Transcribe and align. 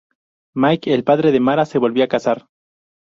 Mike, 0.55 0.95
el 0.95 1.03
padre 1.03 1.31
de 1.31 1.39
Mara, 1.39 1.67
se 1.67 1.77
volvió 1.77 2.03
a 2.03 2.07
casar. 2.07 2.47